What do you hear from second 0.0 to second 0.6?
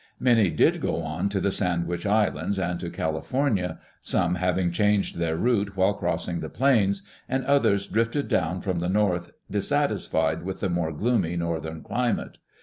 Many